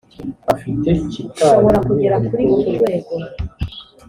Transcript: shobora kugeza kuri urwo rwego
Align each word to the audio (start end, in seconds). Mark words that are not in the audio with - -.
shobora 1.39 1.77
kugeza 1.87 2.15
kuri 2.27 2.43
urwo 2.53 2.69
rwego 2.77 3.13